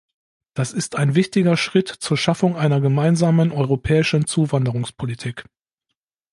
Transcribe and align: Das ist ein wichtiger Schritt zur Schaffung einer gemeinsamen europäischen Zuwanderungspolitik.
Das 0.55 0.73
ist 0.73 0.95
ein 0.95 1.13
wichtiger 1.13 1.55
Schritt 1.55 1.87
zur 1.87 2.17
Schaffung 2.17 2.55
einer 2.55 2.81
gemeinsamen 2.81 3.51
europäischen 3.51 4.25
Zuwanderungspolitik. 4.25 5.45